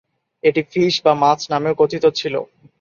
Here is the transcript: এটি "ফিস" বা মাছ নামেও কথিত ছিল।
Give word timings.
এটি 0.43 0.61
"ফিস" 0.71 0.95
বা 1.05 1.13
মাছ 1.21 1.39
নামেও 1.51 1.79
কথিত 1.81 2.03
ছিল। 2.19 2.35